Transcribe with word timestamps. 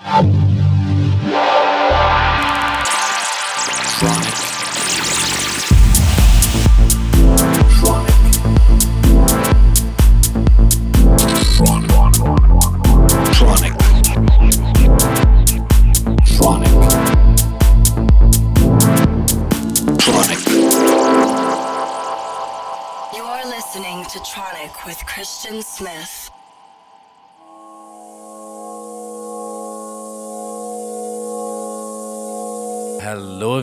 Tronic. 0.00 0.33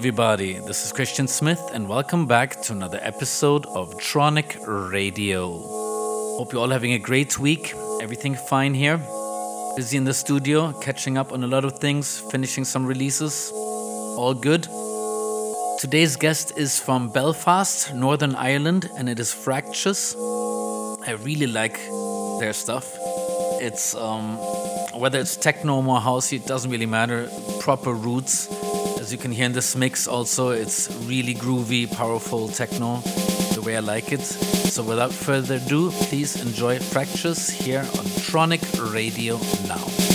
Everybody. 0.02 0.54
This 0.54 0.84
is 0.84 0.91
Christian 0.91 1.28
Smith, 1.28 1.62
and 1.76 1.88
welcome 1.88 2.26
back 2.26 2.60
to 2.64 2.73
another 2.73 2.98
episode 3.04 3.68
of 3.68 3.94
Tronic 4.00 4.58
Radio. 4.91 5.60
Hope 6.38 6.52
you're 6.52 6.62
all 6.64 6.70
having 6.70 6.94
a 6.94 6.98
great 6.98 7.38
week. 7.38 7.76
Everything 8.02 8.34
fine 8.34 8.74
here. 8.74 8.98
Busy 9.76 9.98
in 9.98 10.04
the 10.04 10.14
studio, 10.16 10.74
catching 10.82 11.20
up 11.20 11.32
on 11.32 11.44
a 11.44 11.48
lot 11.48 11.66
of 11.66 11.77
things, 11.77 12.20
finishing 12.32 12.66
some 12.66 12.84
releases. 12.84 13.52
All 13.54 14.34
good. 14.34 14.64
Today's 15.80 16.16
guest 16.16 16.58
is 16.58 16.80
from 16.80 17.10
Belfast, 17.10 17.94
Northern 17.94 18.34
Ireland, 18.34 18.90
and 18.98 19.08
it 19.08 19.20
is 19.20 19.32
Fractious. 19.32 20.16
I 21.05 21.12
really 21.12 21.46
like 21.46 21.77
their 22.40 22.54
stuff. 22.54 22.91
It's 23.62 23.94
um, 23.94 24.38
whether 24.99 25.20
it's 25.20 25.36
techno 25.36 25.76
or 25.76 25.84
more 25.84 25.99
housey, 25.99 26.38
it 26.38 26.48
doesn't 26.48 26.72
really 26.72 26.88
matter. 26.88 27.30
Proper 27.60 27.94
roots. 27.94 28.48
As 29.02 29.12
you 29.12 29.18
can 29.18 29.32
hear 29.32 29.48
in 29.48 29.52
this 29.52 29.76
mix, 29.76 30.08
also, 30.08 30.52
it's 30.52 30.88
really 31.07 31.34
groovy, 31.34 31.91
powerful 31.91 32.48
techno, 32.48 32.98
the 33.55 33.62
way 33.66 33.76
I 33.76 33.80
like 33.80 34.12
it. 34.12 34.21
So, 34.21 34.84
without 34.84 35.12
further 35.12 35.55
ado, 35.55 35.90
please 35.90 36.40
enjoy 36.40 36.77
Fractures 36.77 37.49
here 37.49 37.80
on 37.80 38.05
Tronic 38.30 38.62
Radio 38.93 39.38
now. 39.68 40.10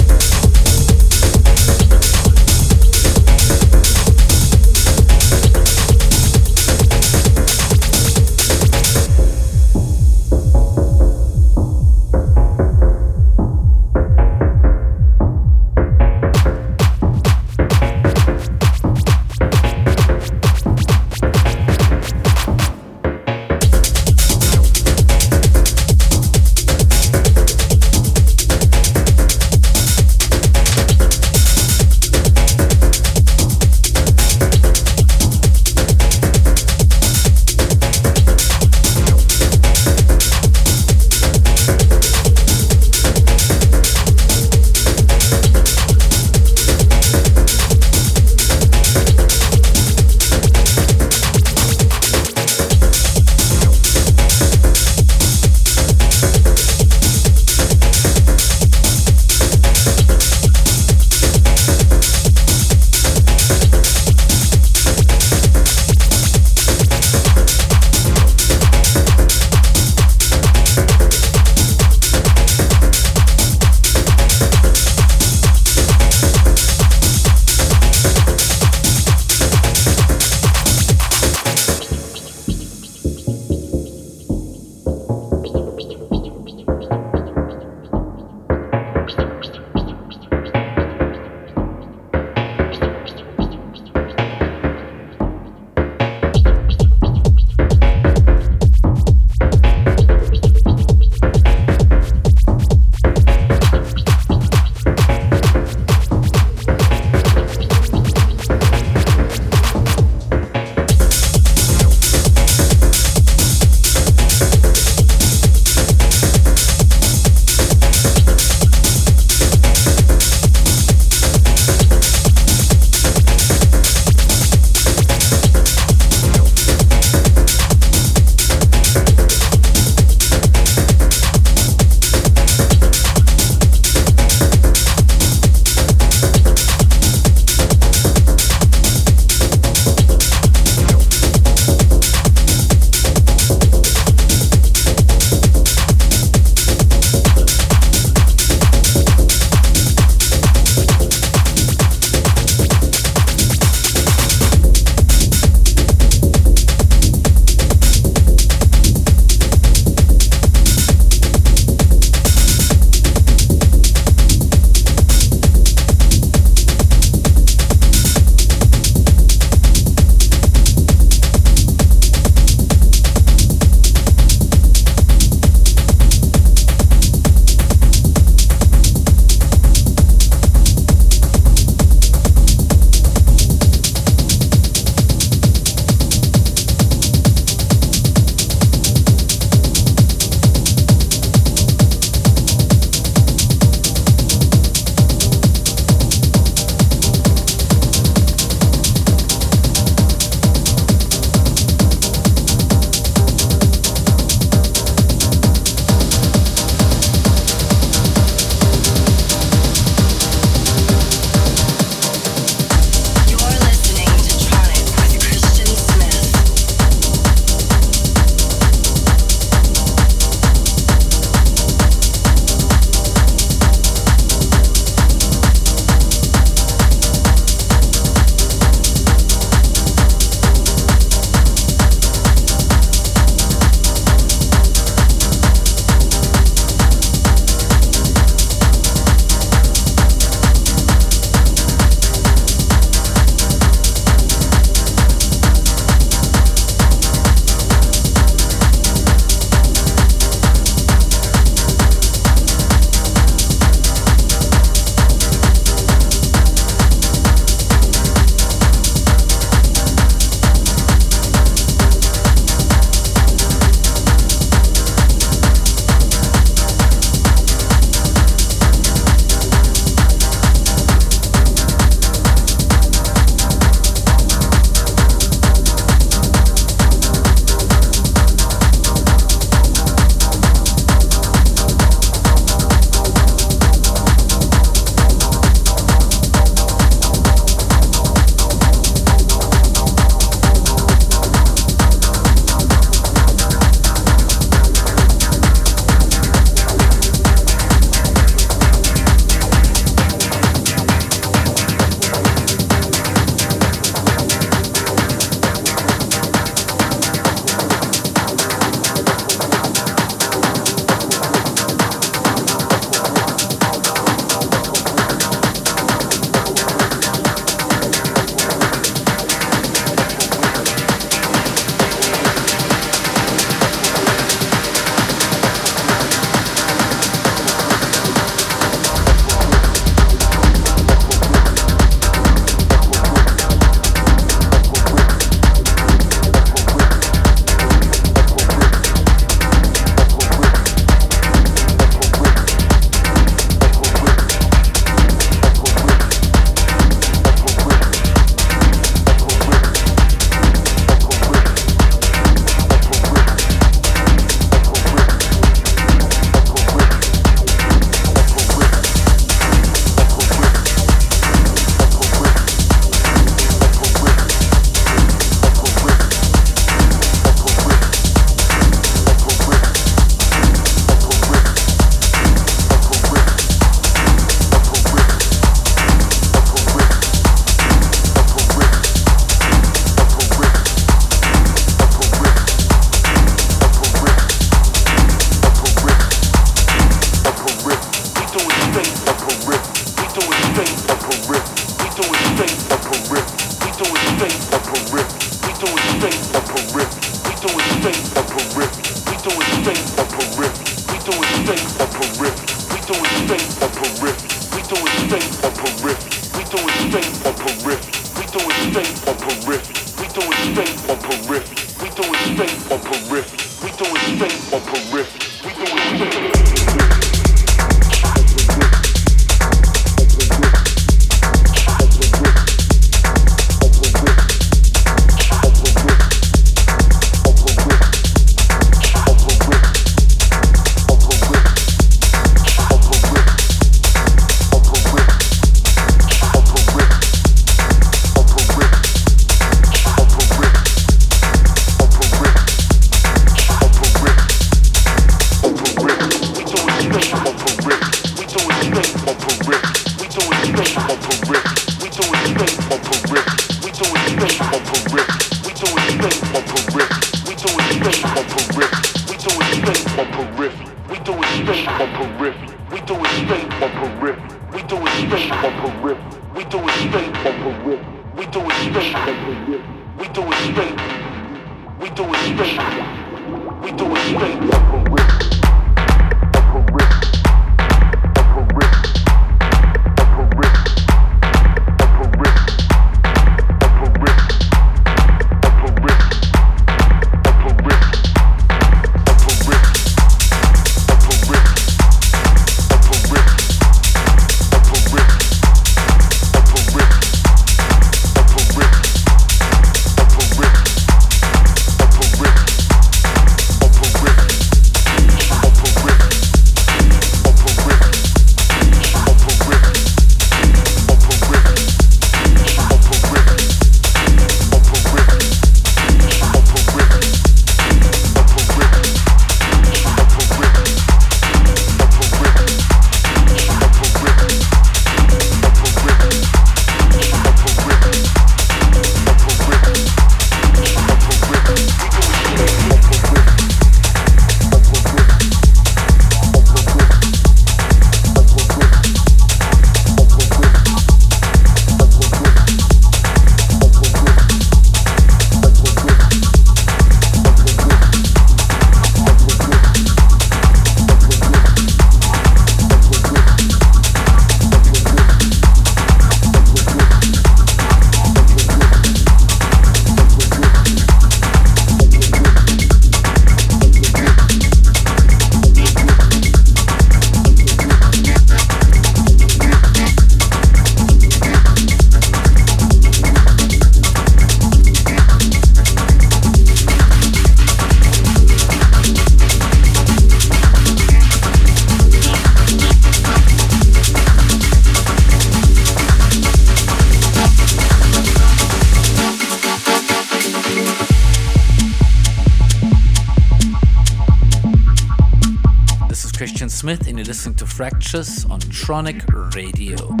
Listening 597.11 597.35
to 597.35 597.45
Fractures 597.45 598.23
on 598.23 598.39
Tronic 598.39 599.03
Radio. 599.35 600.00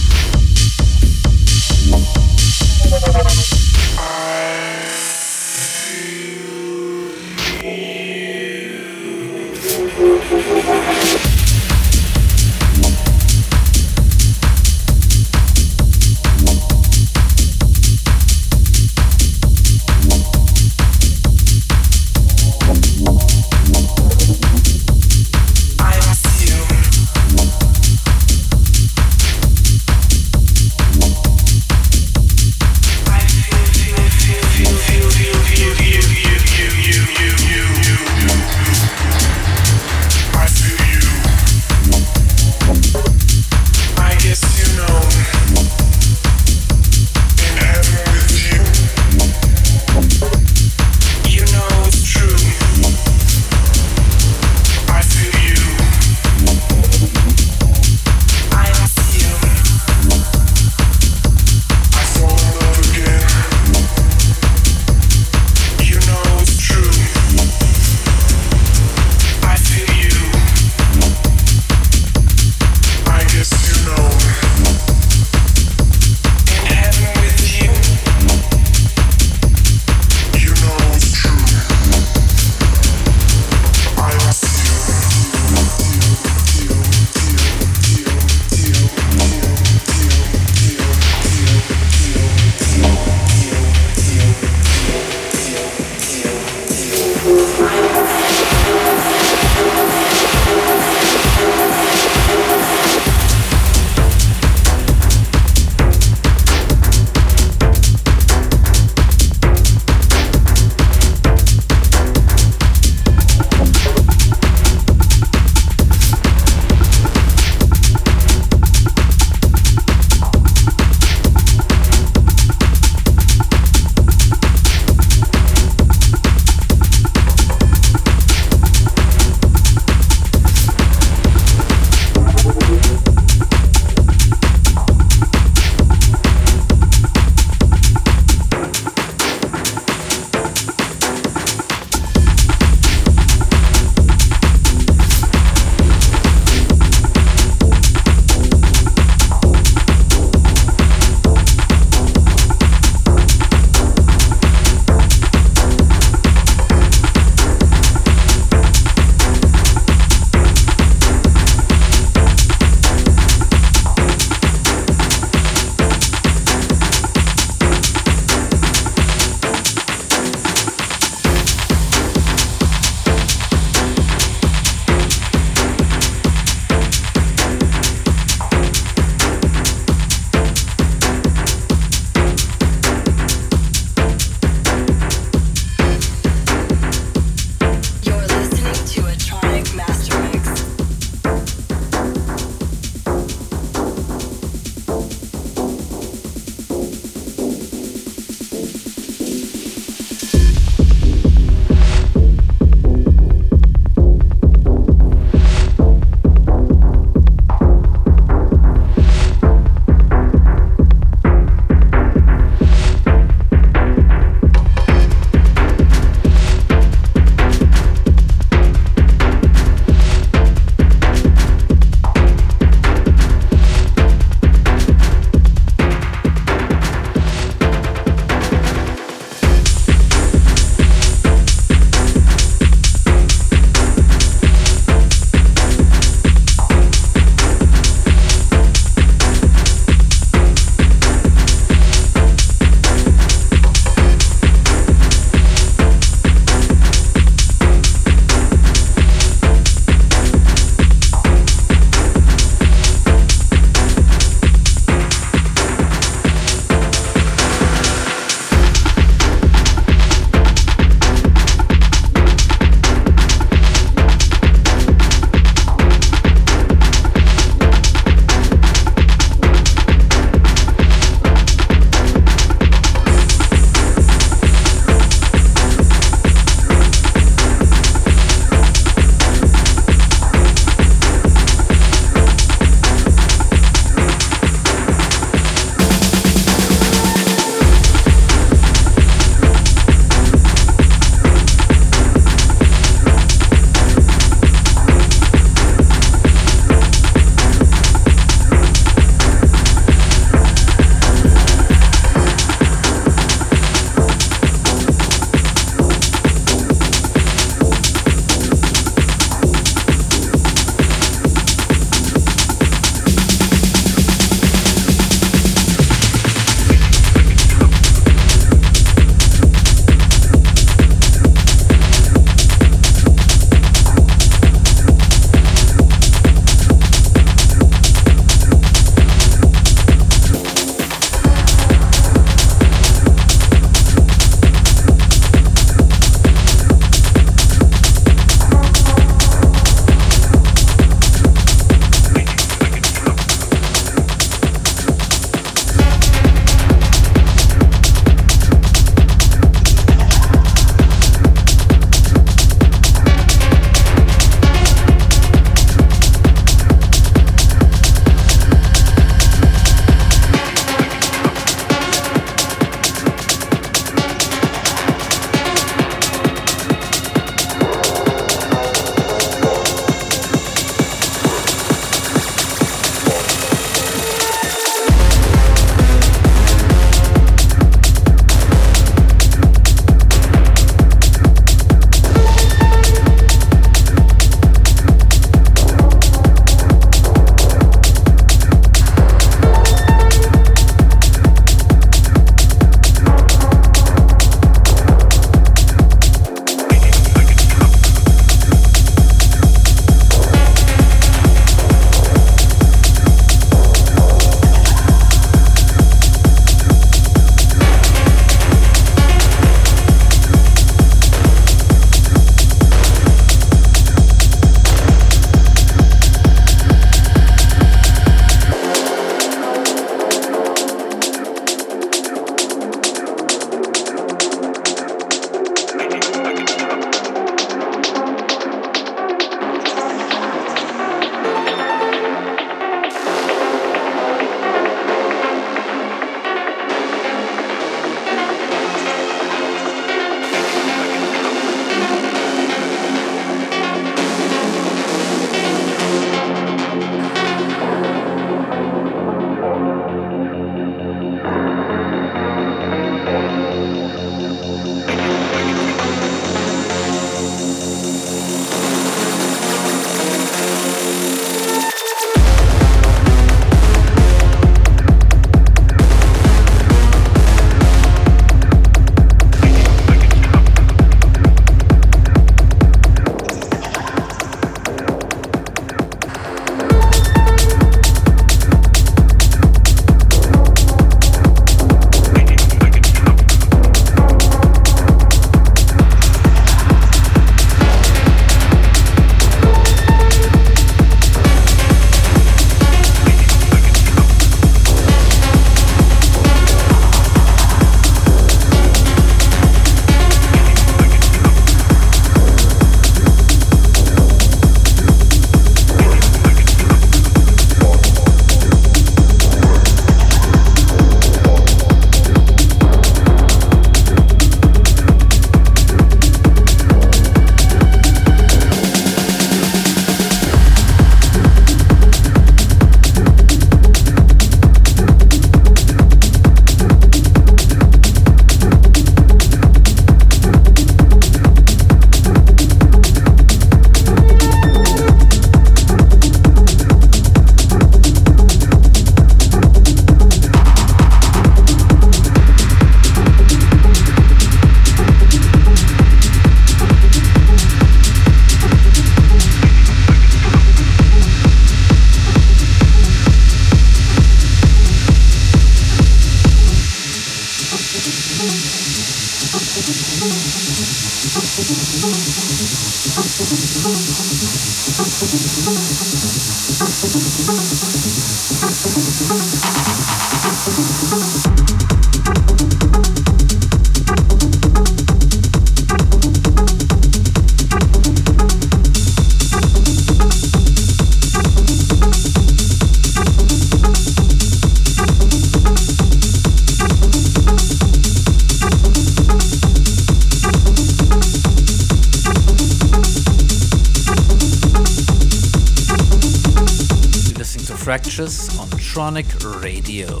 On 598.02 598.48
Tronic 598.58 599.06
Radio. 599.42 600.00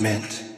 movement. 0.00 0.51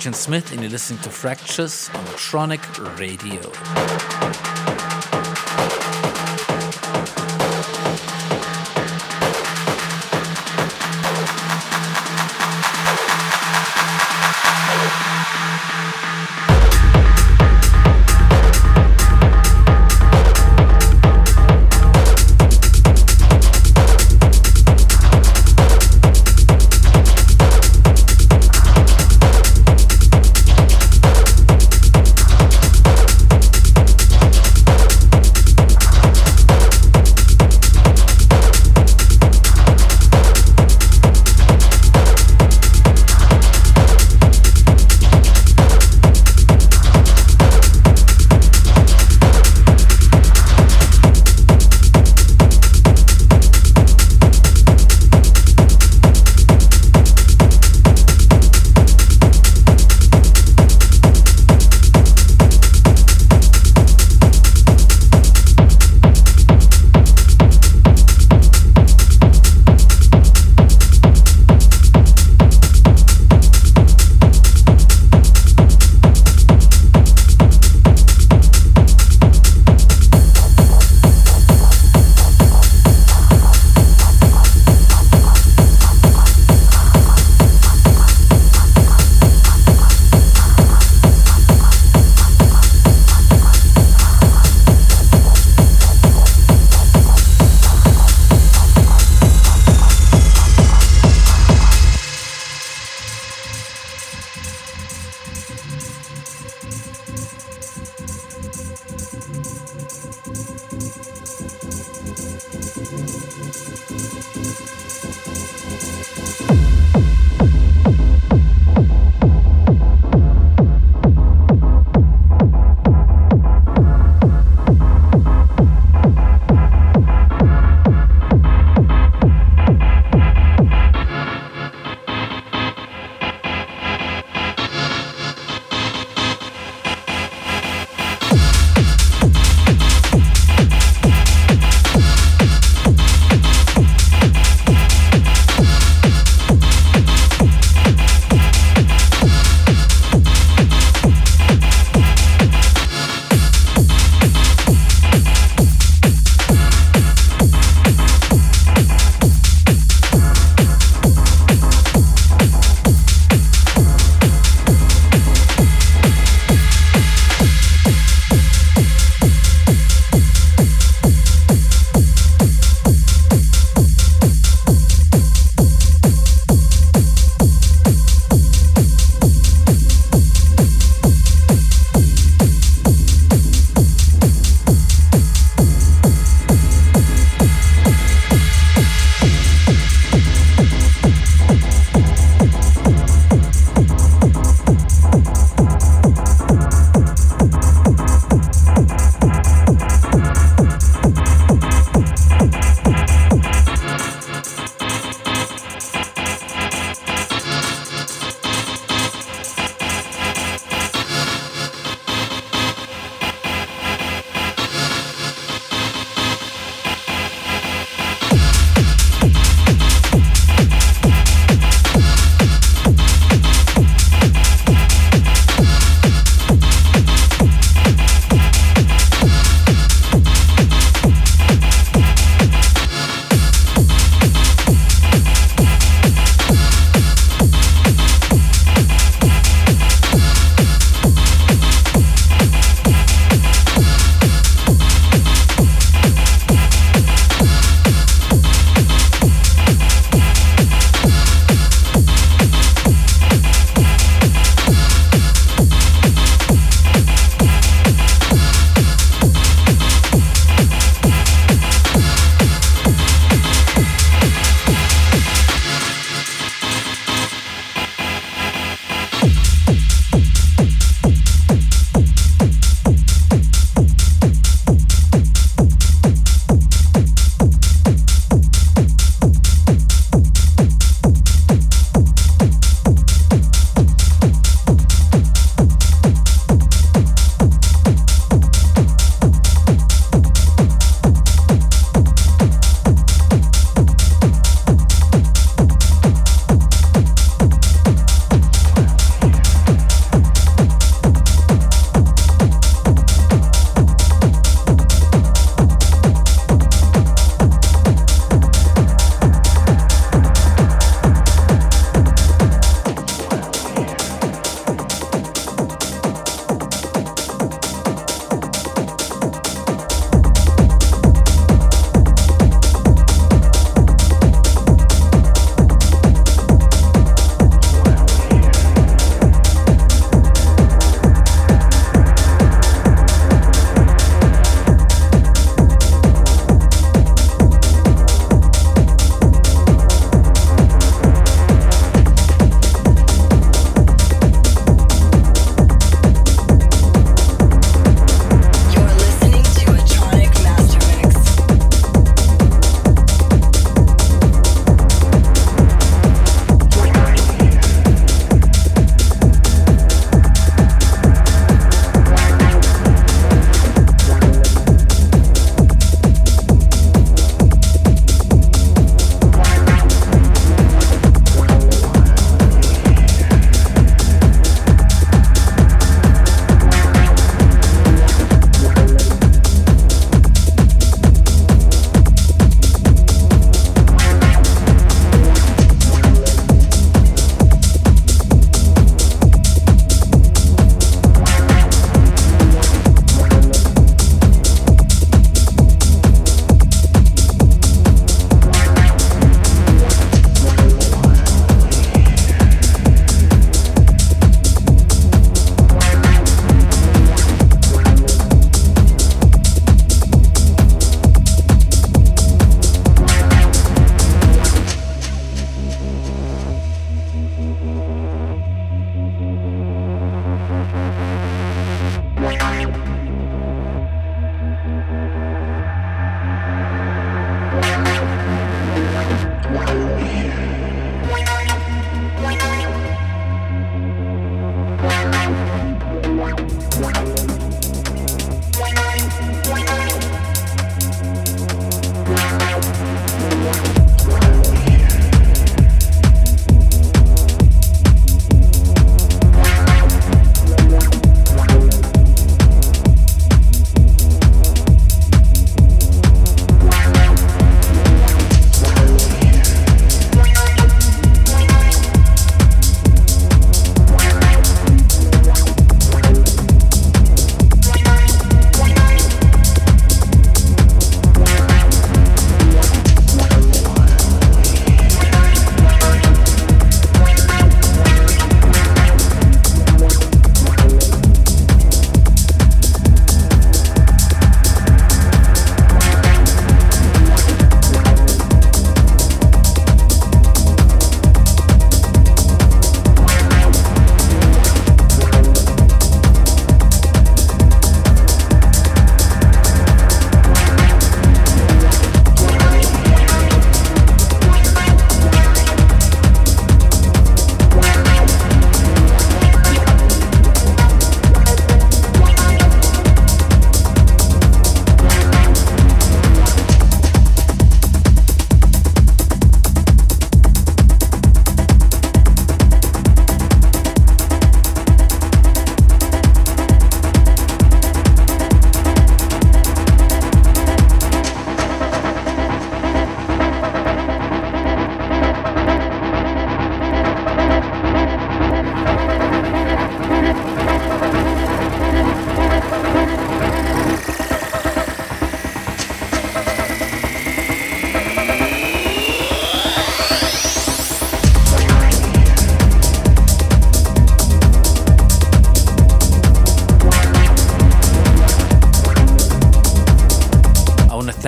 Christian 0.00 0.14
Smith, 0.14 0.52
and 0.52 0.62
you're 0.62 0.70
listening 0.70 0.98
to 1.02 1.10
Fractures 1.10 1.90
on 1.92 2.06
Tronic 2.16 2.62
Radio. 2.98 3.42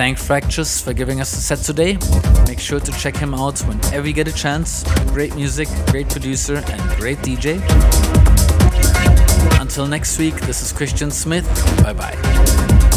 Thank 0.03 0.17
Fractures 0.17 0.81
for 0.81 0.91
giving 0.91 1.21
us 1.21 1.31
the 1.31 1.39
set 1.39 1.59
today. 1.59 1.97
Make 2.45 2.59
sure 2.59 2.81
to 2.81 2.91
check 2.91 3.15
him 3.15 3.33
out 3.33 3.57
whenever 3.61 4.05
you 4.05 4.11
get 4.11 4.27
a 4.27 4.33
chance. 4.33 4.83
Great 5.13 5.33
music, 5.33 5.69
great 5.91 6.09
producer, 6.09 6.57
and 6.57 6.81
great 6.99 7.19
DJ. 7.19 7.61
Until 9.61 9.87
next 9.87 10.19
week, 10.19 10.35
this 10.41 10.61
is 10.61 10.73
Christian 10.73 11.09
Smith. 11.09 11.47
Bye 11.81 11.93
bye. 11.93 12.92